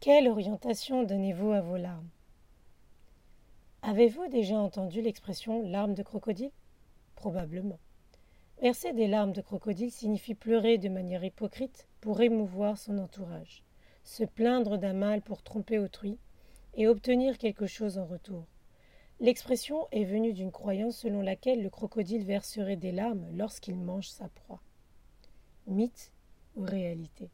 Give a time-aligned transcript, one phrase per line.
[0.00, 2.08] Quelle orientation donnez-vous à vos larmes?
[3.82, 6.52] Avez-vous déjà entendu l'expression larmes de crocodile?
[7.16, 7.78] Probablement.
[8.62, 13.62] Verser des larmes de crocodile signifie pleurer de manière hypocrite pour émouvoir son entourage,
[14.02, 16.18] se plaindre d'un mal pour tromper autrui
[16.72, 18.46] et obtenir quelque chose en retour.
[19.20, 24.30] L'expression est venue d'une croyance selon laquelle le crocodile verserait des larmes lorsqu'il mange sa
[24.30, 24.62] proie.
[25.66, 26.10] Mythe
[26.56, 27.28] ou réalité?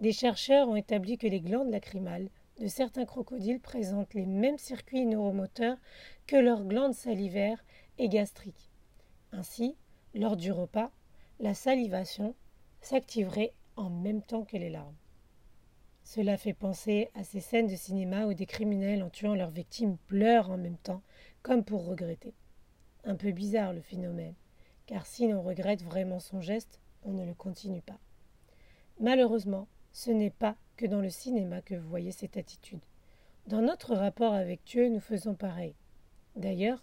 [0.00, 5.04] Des chercheurs ont établi que les glandes lacrymales de certains crocodiles présentent les mêmes circuits
[5.04, 5.76] neuromoteurs
[6.26, 7.62] que leurs glandes salivaires
[7.98, 8.70] et gastriques.
[9.32, 9.76] Ainsi,
[10.14, 10.90] lors du repas,
[11.38, 12.34] la salivation
[12.80, 14.96] s'activerait en même temps que les larmes.
[16.02, 19.98] Cela fait penser à ces scènes de cinéma où des criminels, en tuant leurs victimes,
[20.06, 21.02] pleurent en même temps,
[21.42, 22.32] comme pour regretter.
[23.04, 24.34] Un peu bizarre le phénomène,
[24.86, 27.98] car si l'on regrette vraiment son geste, on ne le continue pas.
[28.98, 32.80] Malheureusement, ce n'est pas que dans le cinéma que vous voyez cette attitude.
[33.46, 35.74] Dans notre rapport avec Dieu, nous faisons pareil.
[36.36, 36.82] D'ailleurs,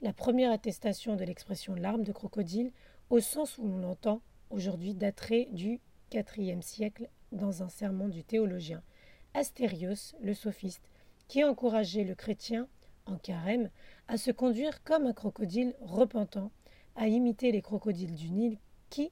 [0.00, 2.72] la première attestation de l'expression larme de crocodile,
[3.10, 4.20] au sens où l'on l'entend
[4.50, 5.80] aujourd'hui, daterait du
[6.12, 8.82] IVe siècle dans un sermon du théologien
[9.34, 10.88] Astérios, le sophiste,
[11.26, 12.68] qui encourageait le chrétien,
[13.06, 13.70] en carême,
[14.08, 16.52] à se conduire comme un crocodile repentant,
[16.96, 18.58] à imiter les crocodiles du Nil
[18.90, 19.10] qui,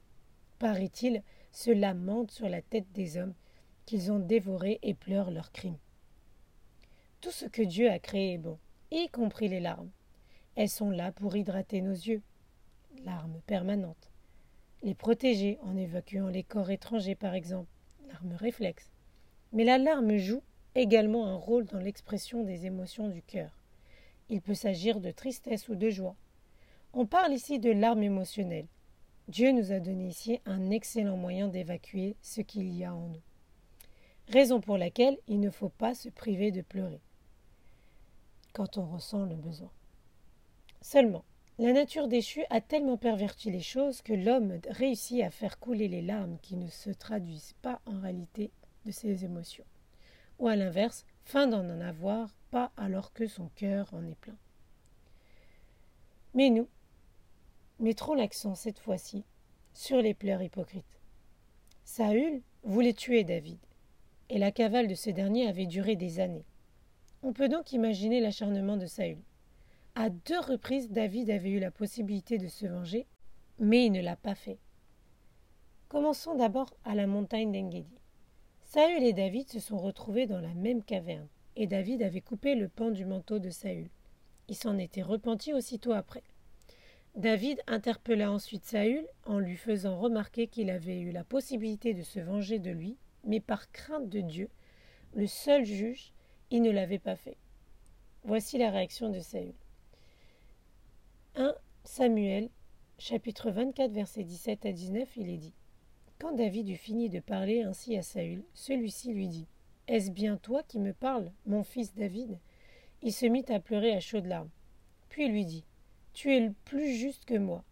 [0.59, 3.33] paraît-il, se lamentent sur la tête des hommes
[3.85, 5.77] qu'ils ont dévorés et pleurent leurs crimes.
[7.21, 8.57] Tout ce que Dieu a créé est bon,
[8.91, 9.89] y compris les larmes.
[10.55, 12.21] Elles sont là pour hydrater nos yeux,
[13.05, 14.11] larmes permanentes,
[14.83, 17.69] les protéger en évacuant les corps étrangers par exemple,
[18.07, 18.91] larmes réflexes.
[19.51, 20.43] Mais la larme joue
[20.75, 23.51] également un rôle dans l'expression des émotions du cœur.
[24.29, 26.15] Il peut s'agir de tristesse ou de joie.
[26.93, 28.67] On parle ici de larmes émotionnelles.
[29.27, 33.21] Dieu nous a donné ici un excellent moyen d'évacuer ce qu'il y a en nous.
[34.29, 37.01] Raison pour laquelle il ne faut pas se priver de pleurer
[38.53, 39.71] quand on ressent le besoin.
[40.81, 41.25] Seulement,
[41.59, 46.01] la nature déchue a tellement perverti les choses que l'homme réussit à faire couler les
[46.01, 48.51] larmes qui ne se traduisent pas en réalité
[48.85, 49.65] de ses émotions,
[50.39, 54.37] ou à l'inverse, fin d'en en avoir pas alors que son cœur en est plein.
[56.33, 56.67] Mais nous
[57.79, 59.23] mettrons l'accent cette fois-ci
[59.73, 60.99] sur les pleurs hypocrites.
[61.83, 63.59] Saül voulait tuer David,
[64.33, 66.47] et la cavale de ce dernier avait duré des années.
[67.21, 69.21] On peut donc imaginer l'acharnement de Saül.
[69.93, 73.05] À deux reprises, David avait eu la possibilité de se venger,
[73.59, 74.57] mais il ne l'a pas fait.
[75.87, 77.99] Commençons d'abord à la montagne d'Engedi.
[78.63, 82.69] Saül et David se sont retrouvés dans la même caverne, et David avait coupé le
[82.69, 83.91] pan du manteau de Saül.
[84.49, 86.23] Il s'en était repenti aussitôt après.
[87.15, 92.19] David interpella ensuite Saül en lui faisant remarquer qu'il avait eu la possibilité de se
[92.19, 94.49] venger de lui, mais par crainte de Dieu,
[95.13, 96.13] le seul juge,
[96.51, 97.37] il ne l'avait pas fait.
[98.23, 99.53] Voici la réaction de Saül.
[101.35, 102.49] 1 Samuel,
[102.97, 105.53] chapitre 24, versets 17 à 19, il est dit
[106.19, 109.47] Quand David eut fini de parler ainsi à Saül, celui-ci lui dit
[109.87, 112.39] Est-ce bien toi qui me parles, mon fils David?
[113.01, 114.49] Il se mit à pleurer à chaudes larmes.
[115.09, 115.65] Puis lui dit
[116.13, 117.63] Tu es le plus juste que moi.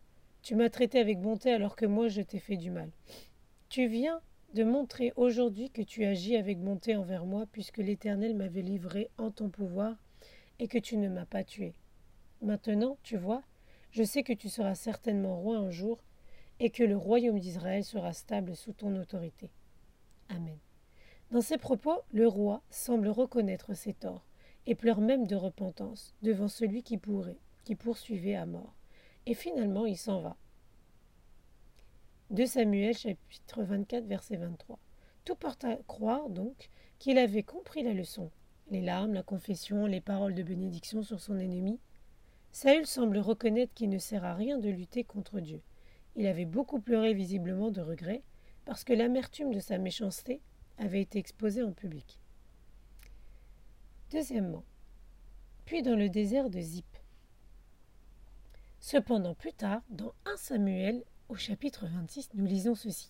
[0.41, 2.91] Tu m'as traité avec bonté alors que moi je t'ai fait du mal.
[3.69, 4.21] Tu viens
[4.53, 9.31] de montrer aujourd'hui que tu agis avec bonté envers moi, puisque l'Éternel m'avait livré en
[9.31, 9.95] ton pouvoir
[10.59, 11.73] et que tu ne m'as pas tué.
[12.41, 13.43] Maintenant, tu vois,
[13.91, 16.03] je sais que tu seras certainement roi un jour,
[16.59, 19.49] et que le royaume d'Israël sera stable sous ton autorité.
[20.29, 20.57] Amen.
[21.31, 24.25] Dans ces propos, le roi semble reconnaître ses torts,
[24.67, 28.75] et pleure même de repentance devant celui qui pourrait, qui poursuivait à mort.
[29.25, 30.37] Et finalement, il s'en va.
[32.31, 34.79] 2 Samuel chapitre 24 verset 23.
[35.25, 38.31] Tout porte à croire donc qu'il avait compris la leçon.
[38.69, 41.77] Les larmes, la confession, les paroles de bénédiction sur son ennemi
[42.53, 45.61] Saül semble reconnaître qu'il ne sert à rien de lutter contre Dieu.
[46.15, 48.23] Il avait beaucoup pleuré visiblement de regret,
[48.63, 50.39] parce que l'amertume de sa méchanceté
[50.77, 52.17] avait été exposée en public.
[54.09, 54.63] Deuxièmement,
[55.65, 56.97] puis dans le désert de Zip.
[58.79, 63.09] Cependant, plus tard, dans 1 Samuel, au chapitre 26, nous lisons ceci.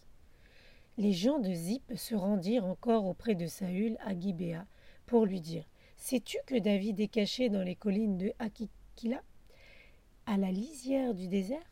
[0.99, 4.67] Les gens de Zip se rendirent encore auprès de Saül à Gibéa
[5.07, 5.65] pour lui dire
[5.97, 9.23] Sais-tu que David est caché dans les collines de Akikila
[10.27, 11.65] à la lisière du désert,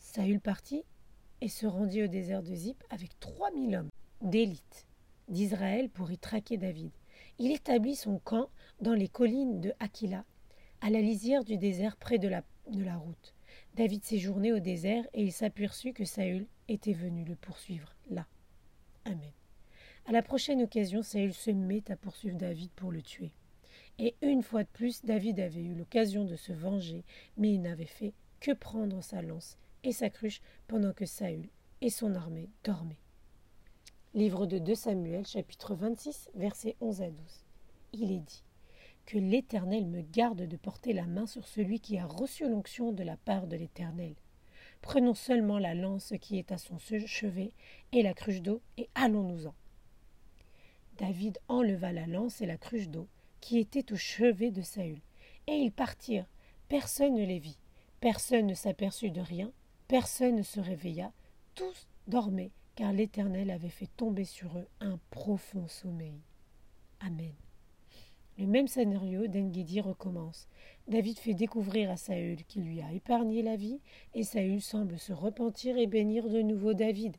[0.00, 0.82] Saül partit
[1.40, 3.90] et se rendit au désert de Zip avec trois mille hommes
[4.22, 4.88] d'élite
[5.28, 6.90] d'Israël pour y traquer David.
[7.38, 8.48] Il établit son camp
[8.80, 10.24] dans les collines de Aquila,
[10.80, 13.33] à la lisière du désert près de la route.
[13.74, 18.26] David séjournait au désert et il s'aperçut que Saül était venu le poursuivre là.
[19.04, 19.32] Amen.
[20.06, 23.32] À la prochaine occasion, Saül se met à poursuivre David pour le tuer.
[23.98, 27.04] Et une fois de plus, David avait eu l'occasion de se venger,
[27.36, 31.48] mais il n'avait fait que prendre sa lance et sa cruche pendant que Saül
[31.80, 32.98] et son armée dormaient.
[34.14, 37.16] Livre de 2 Samuel, chapitre 26, versets 11 à 12.
[37.94, 38.44] Il est dit
[39.06, 43.02] Que l'Éternel me garde de porter la main sur celui qui a reçu l'onction de
[43.02, 44.14] la part de l'Éternel.
[44.80, 47.52] Prenons seulement la lance qui est à son chevet
[47.92, 49.54] et la cruche d'eau, et allons-nous-en.
[50.98, 53.08] David enleva la lance et la cruche d'eau
[53.40, 55.00] qui étaient au chevet de Saül,
[55.46, 56.28] et ils partirent.
[56.68, 57.58] Personne ne les vit,
[58.00, 59.52] personne ne s'aperçut de rien,
[59.88, 61.12] personne ne se réveilla,
[61.54, 66.20] tous dormaient, car l'Éternel avait fait tomber sur eux un profond sommeil.
[67.00, 67.34] Amen.
[68.36, 70.48] Le même scénario d'Engedi recommence.
[70.88, 73.78] David fait découvrir à Saül qu'il lui a épargné la vie,
[74.12, 77.16] et Saül semble se repentir et bénir de nouveau David.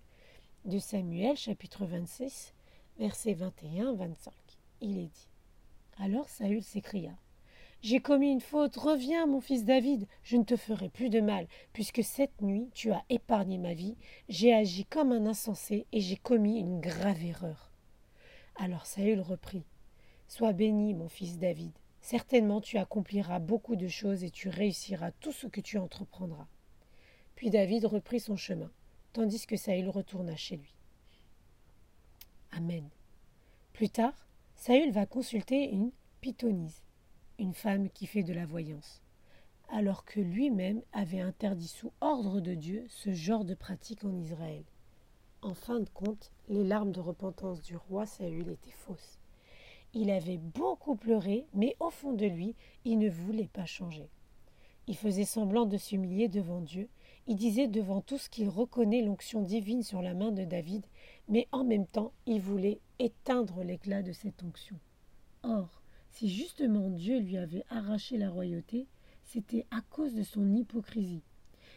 [0.65, 2.53] De Samuel, chapitre 26,
[3.00, 4.29] versets 21-25.
[4.81, 5.29] Il est dit.
[6.00, 7.13] Alors Saül s'écria.
[7.81, 11.47] J'ai commis une faute, reviens, mon fils David, je ne te ferai plus de mal,
[11.71, 13.95] puisque cette nuit tu as épargné ma vie,
[14.27, 17.71] j'ai agi comme un insensé et j'ai commis une grave erreur.
[18.57, 19.63] Alors Saül reprit.
[20.27, 21.72] Sois béni, mon fils David.
[22.01, 26.48] Certainement tu accompliras beaucoup de choses et tu réussiras tout ce que tu entreprendras.
[27.36, 28.72] Puis David reprit son chemin,
[29.13, 30.75] tandis que Saül retourna chez lui.
[32.51, 32.88] Amen.
[33.74, 35.92] Plus tard, Saül va consulter une
[36.22, 36.83] pythonise,
[37.39, 39.01] une femme qui fait de la voyance,
[39.69, 44.63] alors que lui-même avait interdit sous ordre de Dieu ce genre de pratique en Israël.
[45.42, 49.19] En fin de compte, les larmes de repentance du roi Saül étaient fausses.
[49.95, 52.53] Il avait beaucoup pleuré, mais au fond de lui,
[52.83, 54.09] il ne voulait pas changer.
[54.88, 56.89] Il faisait semblant de s'humilier devant Dieu,
[57.27, 60.86] il disait devant tous qu'il reconnaît l'onction divine sur la main de David,
[61.27, 64.77] mais en même temps il voulait éteindre l'éclat de cette onction.
[65.42, 65.81] Or,
[66.12, 68.86] si justement Dieu lui avait arraché la royauté,
[69.24, 71.24] c'était à cause de son hypocrisie.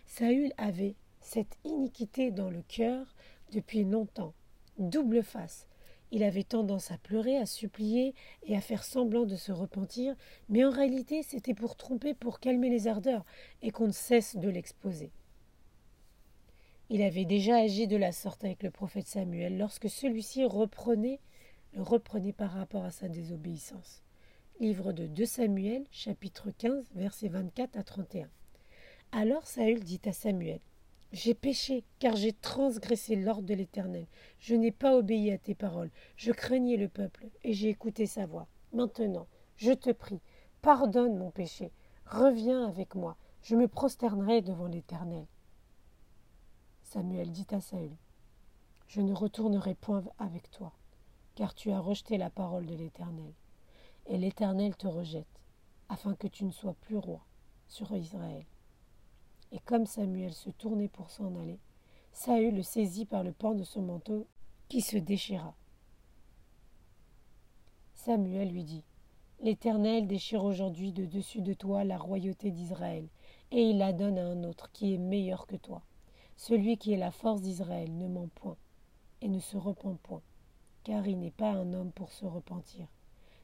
[0.04, 3.14] Saül avait cette iniquité dans le cœur
[3.52, 4.34] depuis longtemps,
[4.78, 5.66] double face,
[6.10, 8.14] il avait tendance à pleurer, à supplier
[8.44, 10.14] et à faire semblant de se repentir,
[10.48, 13.24] mais en réalité c'était pour tromper, pour calmer les ardeurs,
[13.62, 15.10] et qu'on ne cesse de l'exposer.
[16.90, 21.20] Il avait déjà agi de la sorte avec le prophète Samuel lorsque celui-ci reprenait,
[21.76, 24.02] reprenait par rapport à sa désobéissance.
[24.58, 28.30] Livre de 2 Samuel, chapitre 15, versets 24 à 31.
[29.12, 30.60] Alors Saül dit à Samuel
[31.12, 34.06] j'ai péché, car j'ai transgressé l'ordre de l'Éternel.
[34.38, 35.90] Je n'ai pas obéi à tes paroles.
[36.16, 38.46] Je craignais le peuple, et j'ai écouté sa voix.
[38.72, 39.26] Maintenant,
[39.56, 40.20] je te prie,
[40.60, 41.72] pardonne mon péché.
[42.04, 43.16] Reviens avec moi.
[43.42, 45.26] Je me prosternerai devant l'Éternel.
[46.82, 47.96] Samuel dit à Saül
[48.86, 50.72] Je ne retournerai point avec toi,
[51.34, 53.32] car tu as rejeté la parole de l'Éternel.
[54.06, 55.26] Et l'Éternel te rejette,
[55.88, 57.24] afin que tu ne sois plus roi
[57.66, 58.44] sur Israël.
[59.52, 61.58] Et comme Samuel se tournait pour s'en aller,
[62.12, 64.26] Saül le saisit par le pan de son manteau
[64.68, 65.54] qui se déchira.
[67.94, 68.84] Samuel lui dit
[69.40, 73.06] L'Éternel déchire aujourd'hui de dessus de toi la royauté d'Israël,
[73.50, 75.82] et il la donne à un autre qui est meilleur que toi.
[76.36, 78.56] Celui qui est la force d'Israël ne ment point,
[79.22, 80.22] et ne se repent point,
[80.82, 82.88] car il n'est pas un homme pour se repentir.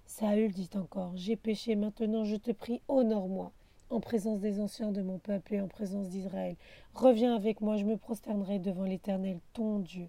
[0.05, 3.53] Saül dit encore J'ai péché, maintenant je te prie, honore-moi
[3.95, 6.57] en présence des anciens de mon peuple et en présence d'Israël.
[6.95, 10.09] Reviens avec moi, je me prosternerai devant l'Éternel, ton Dieu.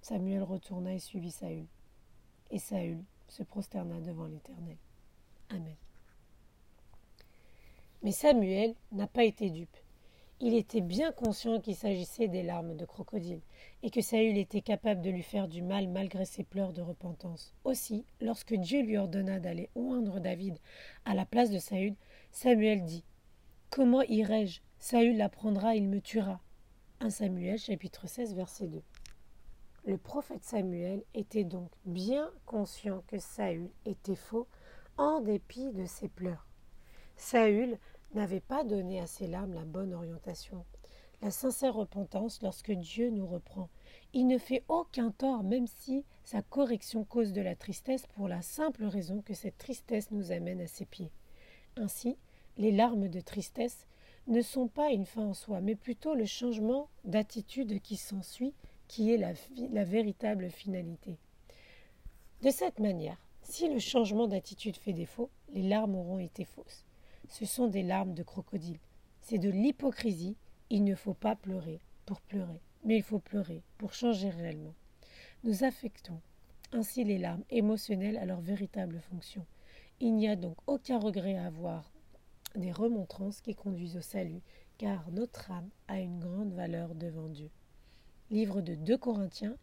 [0.00, 1.66] Samuel retourna et suivit Saül.
[2.50, 4.76] Et Saül se prosterna devant l'Éternel.
[5.50, 5.76] Amen.
[8.02, 9.76] Mais Samuel n'a pas été dupe.
[10.38, 13.40] Il était bien conscient qu'il s'agissait des larmes de crocodile,
[13.82, 17.54] et que Saül était capable de lui faire du mal malgré ses pleurs de repentance.
[17.64, 20.58] Aussi, lorsque Dieu lui ordonna d'aller oindre David
[21.06, 21.94] à la place de Saül,
[22.32, 23.04] Samuel dit
[23.70, 24.60] Comment irai-je?
[24.78, 26.40] Saül l'apprendra, il me tuera.
[27.00, 28.82] 1 Samuel chapitre 16 verset 2.
[29.86, 34.48] Le prophète Samuel était donc bien conscient que Saül était faux
[34.98, 36.46] en dépit de ses pleurs.
[37.16, 37.78] Saül
[38.14, 40.64] n'avait pas donné à ses larmes la bonne orientation,
[41.22, 43.68] la sincère repentance lorsque Dieu nous reprend.
[44.12, 48.42] Il ne fait aucun tort même si sa correction cause de la tristesse pour la
[48.42, 51.12] simple raison que cette tristesse nous amène à ses pieds.
[51.76, 52.16] Ainsi,
[52.58, 53.86] les larmes de tristesse
[54.26, 58.54] ne sont pas une fin en soi, mais plutôt le changement d'attitude qui s'ensuit,
[58.88, 59.32] qui est la,
[59.70, 61.18] la, véritable finalité.
[62.42, 66.85] De cette manière, si le changement d'attitude fait défaut, les larmes auront été fausses.
[67.28, 68.78] Ce sont des larmes de crocodile.
[69.20, 70.36] C'est de l'hypocrisie.
[70.70, 74.74] Il ne faut pas pleurer pour pleurer, mais il faut pleurer pour changer réellement.
[75.44, 76.20] Nous affectons
[76.72, 79.46] ainsi les larmes émotionnelles à leur véritable fonction.
[80.00, 81.92] Il n'y a donc aucun regret à avoir
[82.54, 84.42] des remontrances qui conduisent au salut,
[84.78, 87.50] car notre âme a une grande valeur devant Dieu.
[88.30, 89.56] Livre de 2 Corinthiens,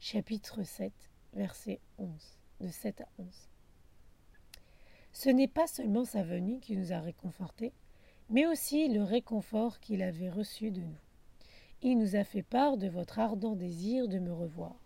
[0.00, 0.92] chapitre 7,
[1.34, 2.08] verset 11,
[2.60, 3.26] de 7 à 11.
[5.18, 7.72] Ce n'est pas seulement sa venue qui nous a réconfortés,
[8.28, 11.00] mais aussi le réconfort qu'il avait reçu de nous.
[11.80, 14.78] Il nous a fait part de votre ardent désir de me revoir,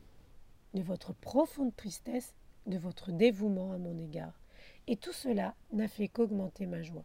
[0.73, 2.33] de votre profonde tristesse,
[2.67, 4.41] de votre dévouement à mon égard.
[4.87, 7.05] Et tout cela n'a fait qu'augmenter ma joie.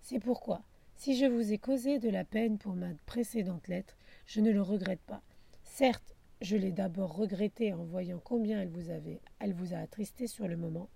[0.00, 0.62] C'est pourquoi,
[0.94, 3.96] si je vous ai causé de la peine pour ma précédente lettre,
[4.26, 5.22] je ne le regrette pas.
[5.64, 10.28] Certes, je l'ai d'abord regretté en voyant combien elle vous avait, elle vous a attristé
[10.28, 10.88] sur le moment,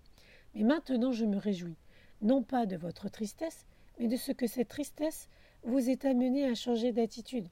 [0.55, 1.77] mais maintenant je me réjouis,
[2.23, 3.67] non pas de votre tristesse,
[3.99, 5.29] mais de ce que cette tristesse
[5.63, 7.49] vous est amenée à changer d'attitude.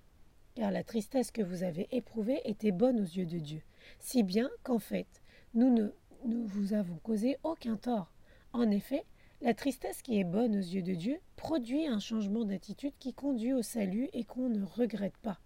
[0.54, 3.62] Car la tristesse que vous avez éprouvée était bonne aux yeux de Dieu,
[4.00, 5.22] si bien qu'en fait,
[5.54, 5.90] nous ne
[6.24, 8.12] vous avons causé aucun tort.
[8.52, 9.04] En effet,
[9.40, 13.52] la tristesse qui est bonne aux yeux de Dieu produit un changement d'attitude qui conduit
[13.52, 15.40] au salut et qu'on ne regrette pas.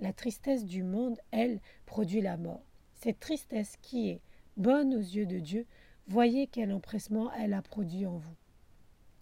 [0.00, 2.62] La tristesse du monde, elle, produit la mort.
[2.94, 4.20] Cette tristesse qui est
[4.56, 5.66] bonne aux yeux de Dieu,
[6.08, 8.34] voyez quel empressement elle a produit en vous.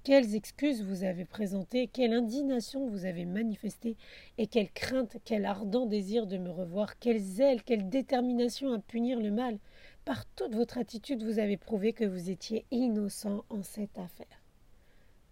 [0.04, 3.96] Quelles excuses vous avez présentées, quelle indignation vous avez manifestée,
[4.38, 9.18] et quelle crainte, quel ardent désir de me revoir, quelle zèle, quelle détermination à punir
[9.18, 9.58] le mal.
[10.04, 14.44] Par toute votre attitude, vous avez prouvé que vous étiez innocent en cette affaire.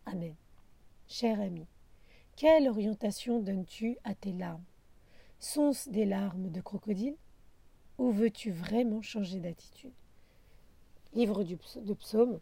[0.07, 0.35] Amen.
[1.07, 1.67] Cher ami,
[2.35, 4.65] quelle orientation donnes-tu à tes larmes?
[5.39, 7.17] Sont-ce des larmes de crocodile?
[7.99, 9.93] Ou veux-tu vraiment changer d'attitude?
[11.15, 12.41] Livre de psaume,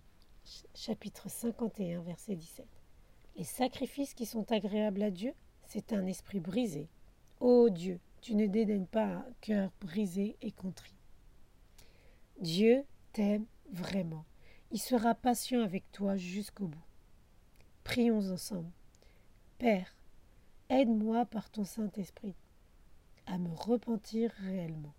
[0.75, 2.67] chapitre 51, verset 17.
[3.37, 5.35] Les sacrifices qui sont agréables à Dieu,
[5.67, 6.88] c'est un esprit brisé.
[7.38, 10.97] Ô Dieu, tu ne dédaignes pas un cœur brisé et contrit.
[12.41, 14.25] Dieu t'aime vraiment.
[14.71, 16.87] Il sera patient avec toi jusqu'au bout.
[17.85, 18.73] Prions ensemble.
[19.59, 19.95] Père,
[20.71, 22.37] aide-moi par ton Saint-Esprit
[23.26, 24.95] à me repentir réellement.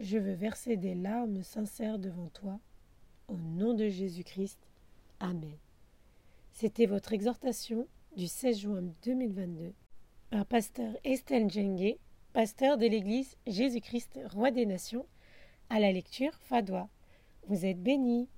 [0.00, 2.58] Je veux verser des larmes sincères devant toi
[3.30, 4.58] au nom de Jésus-Christ.
[5.20, 5.56] Amen.
[6.52, 9.72] C'était votre exhortation du 16 juin 2022
[10.30, 11.96] par pasteur Estelle Djengue,
[12.32, 15.06] pasteur de l'Église Jésus-Christ, roi des nations,
[15.68, 16.88] à la lecture Fadois.
[17.46, 18.28] Vous êtes bénis.